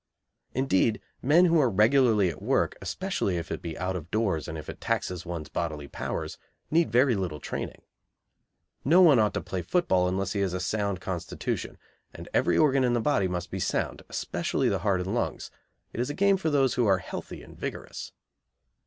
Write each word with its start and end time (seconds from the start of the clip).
Indeed, 0.55 0.99
men 1.21 1.45
who 1.45 1.61
are 1.61 1.69
regularly 1.69 2.29
at 2.31 2.41
work, 2.41 2.75
especially 2.81 3.37
if 3.37 3.51
it 3.51 3.61
be 3.61 3.77
out 3.77 3.95
of 3.95 4.09
doors 4.09 4.47
and 4.47 4.57
if 4.57 4.67
it 4.67 4.81
taxes 4.81 5.27
one's 5.27 5.47
bodily 5.47 5.87
powers, 5.87 6.39
need 6.71 6.91
very 6.91 7.13
little 7.13 7.39
training. 7.39 7.83
No 8.83 9.03
one 9.03 9.19
ought 9.19 9.35
to 9.35 9.41
play 9.41 9.61
football 9.61 10.07
unless 10.07 10.33
he 10.33 10.39
has 10.39 10.55
a 10.55 10.59
sound 10.59 11.01
constitution, 11.01 11.77
and 12.15 12.27
every 12.33 12.57
organ 12.57 12.83
in 12.83 12.93
the 12.93 12.99
body 12.99 13.27
must 13.27 13.51
be 13.51 13.59
sound, 13.59 14.01
especially 14.09 14.69
the 14.69 14.79
heart 14.79 15.01
and 15.01 15.13
lungs; 15.13 15.51
it 15.93 15.99
is 15.99 16.09
a 16.09 16.15
game 16.15 16.37
for 16.37 16.49
those 16.49 16.73
who 16.73 16.87
are 16.87 16.97
healthy 16.97 17.43
and 17.43 17.59
vigorous. 17.59 18.11